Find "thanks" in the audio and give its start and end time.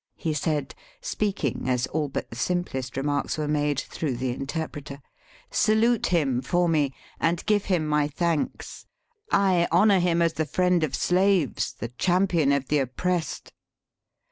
8.07-8.87